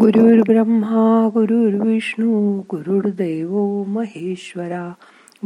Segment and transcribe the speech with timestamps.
[0.00, 4.92] गुरुर्ब्रह्मा गुरुर्विष्णू गुरुर्दैव महेश्वरा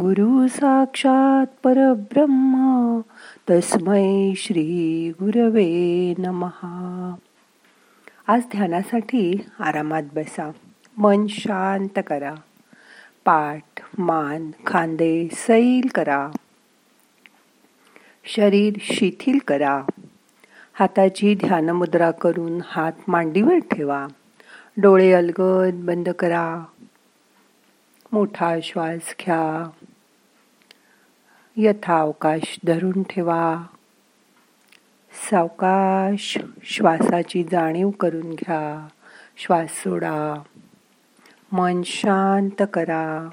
[0.00, 3.00] गुरु साक्षात परब्रह्मा
[3.50, 7.14] तस्मै श्री गुरवे नमहा
[8.26, 10.50] आज ध्यानासाठी आरामात बसा
[10.98, 12.34] मन शांत करा
[13.24, 16.30] पाठ मान खांदे सैल करा
[18.24, 19.82] शरीर शिथिल करा
[20.74, 24.06] हाताची ध्यानमुद्रा करून हात मांडीवर ठेवा.
[24.76, 26.64] डोळे अलगद बंद करा.
[28.12, 29.70] मोठा श्वास घ्या.
[31.56, 33.62] यथावकाश धरून ठेवा.
[35.30, 38.88] सावकाश श्वासाची जाणीव करून घ्या.
[39.36, 40.42] श्वास सोडा.
[41.52, 43.28] मन शांत करा.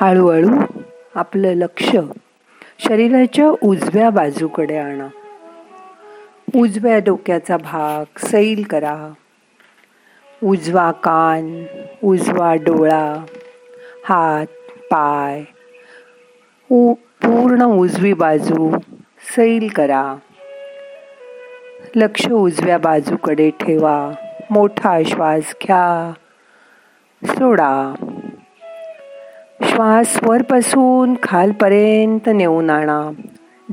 [0.00, 0.48] हळूहळू
[1.14, 1.96] आपलं लक्ष
[2.78, 5.08] शरीराच्या उजव्या बाजूकडे आणा.
[6.54, 9.12] उजव्या डोक्याचा भाग सैल करा.
[10.42, 11.64] उजवा कान
[12.04, 13.24] उजवा डोळा
[14.04, 15.44] हात पाय
[16.70, 18.78] उ पूर्ण उजवी बाजू
[19.36, 20.16] सैल करा.
[21.96, 24.12] लक्ष उजव्या बाजूकडे ठेवा.
[24.50, 26.12] मोठा श्वास घ्या.
[27.24, 27.94] सोडा.
[29.62, 33.10] श्वास वरपासून खालपर्यंत नेऊन आणा.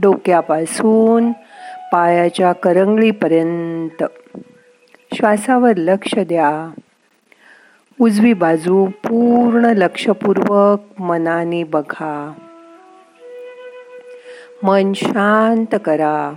[0.01, 1.31] डोक्यापासून
[1.91, 4.03] पायाच्या करंगळीपर्यंत.
[5.15, 6.71] श्वासावर लक्ष द्या.
[8.01, 12.33] उजवी बाजू पूर्ण लक्षपूर्वक मनाने बघा.
[14.63, 16.33] मन शांत करा.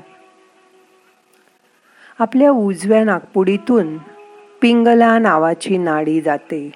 [2.19, 3.99] आपल्या उजव्या नागपुडीतून
[4.63, 6.71] पिंगला नावाची नाडी जाते.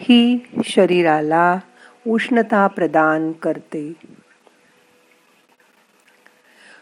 [0.00, 1.58] ही शरीराला
[2.06, 3.92] उष्णता प्रदान करते.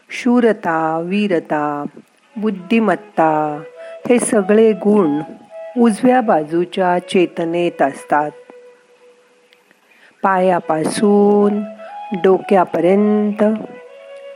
[0.09, 1.83] शूरता वीरता
[2.37, 3.63] बुद्धिमत्ता
[4.09, 5.21] हे सगळे गुण
[5.77, 8.31] उजव्या बाजूच्या चेतनेत असतात.
[10.23, 11.63] पायापासून
[12.23, 13.43] डोक्यापर्यंत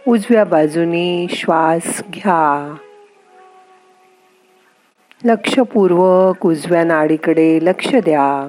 [0.07, 2.75] उजव्या बाजूनी श्वास घ्या.
[5.25, 8.47] लक्षपूर्वक उजव्या नाडीकडे लक्ष द्या.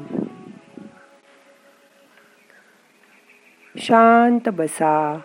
[3.78, 5.18] शांत बसा.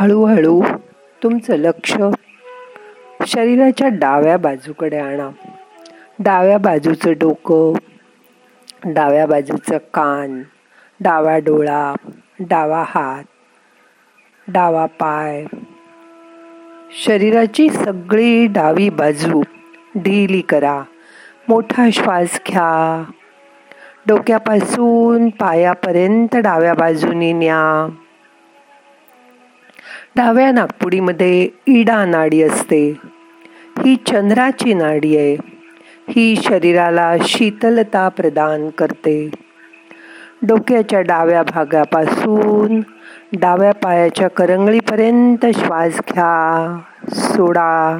[0.00, 0.62] हळूहळू
[1.22, 1.96] तुमचं लक्ष
[3.26, 5.30] शरीराच्या डाव्या बाजूकडे आणा.
[6.18, 7.72] डाव्या बाजूचं डोकं
[8.84, 10.42] डाव्या बाजूचं कान
[11.00, 11.94] डावा डोळा
[12.40, 13.24] डावा हात
[14.48, 15.44] डावा पाय.
[17.04, 19.42] शरीराची सगळी डावी बाजू
[19.98, 20.82] ढिली करा.
[21.48, 23.04] मोठा श्वास घ्या.
[24.06, 27.94] डोक्यापासून पायापर्यंत डाव्या बाजूने न्या.
[30.18, 33.00] डाव्या नागपुडीमध्ये इडा नाडी असते.
[33.78, 35.36] ही चंद्राची नाडी आहे.
[36.08, 39.30] ही शरीराला शीतलता प्रदान करते.
[40.42, 42.80] डोक्याच्या डाव्या भागापासून
[43.32, 46.78] डाव्या पायाच्या करंगळीपर्यंत श्वास घ्या
[47.10, 47.98] सोडा.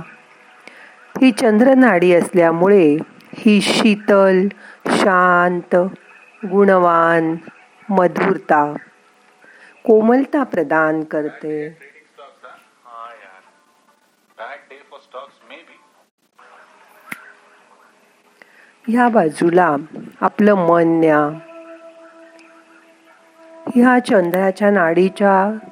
[1.23, 2.97] ही चंद्रनाडी असल्यामुळे
[3.35, 4.47] ही शीतल
[4.87, 5.77] शांत
[6.47, 7.37] गुणवान
[7.89, 8.75] मधुरता
[9.85, 11.88] कोमलता प्रदान करते.
[18.91, 19.77] ह्या बाजूला
[20.21, 21.39] आपलं मन न्या.
[23.75, 25.67] ह्या चंद्राच्या नाडीच्या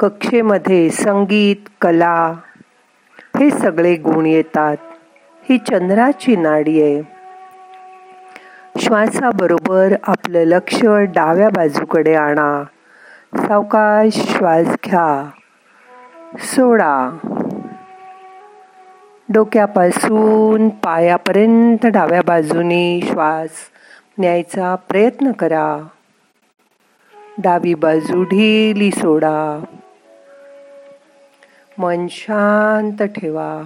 [0.00, 2.34] कक्षेमध्ये संगीत कला
[3.40, 4.76] हे सगळे गुण येतात.
[5.48, 7.02] ही चंद्राची नाडी आहे.
[8.78, 12.64] श्वासाबरोबर आपलं लक्ष डाव्या बाजूकडे आणा.
[13.36, 15.30] सावकाश श्वास घ्या.
[16.38, 17.16] सोडा.
[19.32, 23.50] डोक्यापासून पायापर्यंत डाव्या बाजूने श्वास
[24.18, 25.86] न्यायचा प्रयत्न करा.
[27.38, 29.64] डावी बाजू ढिली सोडा.
[31.78, 33.62] मन शांत ठेवा.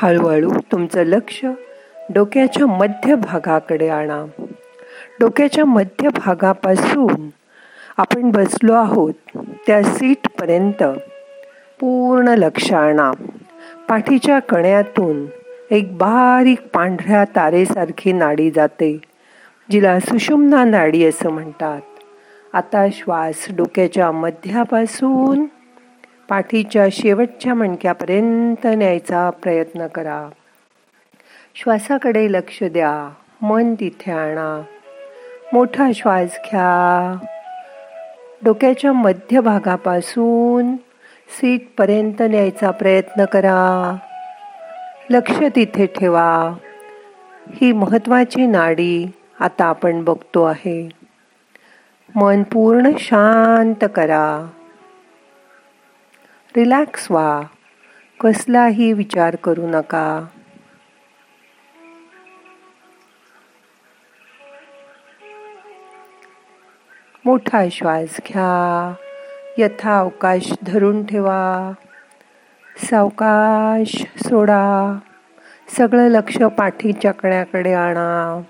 [0.00, 1.44] हळूहळू तुमचं लक्ष
[2.14, 4.24] डोक्याच्या मध्य भागाकडे आणा.
[5.20, 7.28] डोक्याच्या मध्य भागापासून
[7.96, 10.82] आपण बसलो आहोत त्या सीटपर्यंत
[11.80, 13.12] पूर्ण लक्ष आणा.
[13.88, 15.26] पाठीच्या कण्यातून
[15.70, 19.00] एक बारीक पांढऱ्या तारेसारखी नाडी जाते
[19.70, 21.80] जिला सुषुम्ना नाडी असं म्हणतात.
[22.52, 25.44] आता श्वास डोक्याच्या मध्यापासून
[26.28, 30.28] पाठीच्या शेवटच्या मणक्यापर्यंत न्यायचा प्रयत्न करा.
[31.54, 33.10] श्वासाकडे लक्ष द्या
[33.42, 34.62] मन तिथे आणा.
[35.52, 37.16] मोठा श्वास घ्या.
[38.44, 40.76] डोक्याच्या मध्यभागापासून
[41.28, 43.96] सीटपर्यंत न्यायचा प्रयत्न करा.
[45.10, 46.54] लक्ष तिथे ठेवा.
[47.54, 49.06] ही महत्वाची नाडी
[49.40, 50.88] आता आपण बघतो आहे.
[52.14, 54.50] मन पूर्ण शांत करा.
[56.56, 57.42] रिलॅक्स व्हा
[58.20, 60.26] कसलाही विचार करू नका.
[67.24, 68.94] मोठा श्वास घ्या.
[69.58, 71.72] यथा अवकाश धरून ठेवा.
[72.76, 74.98] सावकाश सोडा.
[75.76, 78.40] सगळं लक्ष पाठी चकण्याकडे आणा.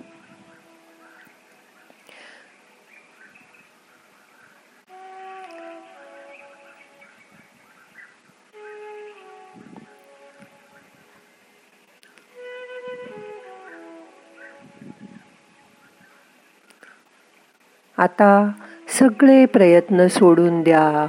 [17.98, 18.50] आता
[18.98, 21.08] सगळे प्रयत्न सोडून द्या.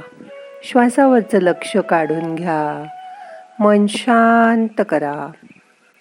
[0.64, 2.84] श्वासावरचं लक्ष काढून घ्या.
[3.60, 5.30] मन शांत करा.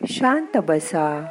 [0.07, 1.25] शांत बसा.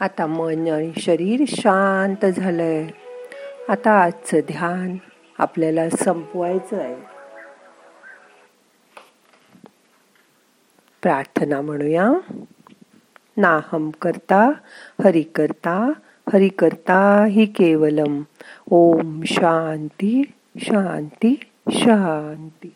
[0.00, 2.88] आता मन आणि शरीर शांत झालंय.
[3.68, 4.96] आता आजचं ध्यान
[5.38, 6.96] आपल्याला संपवायचं आहे.
[11.02, 12.12] प्रार्थना म्हणूया.
[13.36, 14.52] नाहम करता
[15.04, 15.92] हरि करता
[16.32, 18.22] हरि करता हि केवलम.
[18.70, 20.22] ओम शांती
[20.58, 21.40] शांती
[21.72, 22.74] शांती.